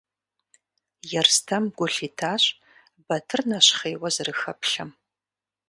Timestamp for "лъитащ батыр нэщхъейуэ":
1.93-4.09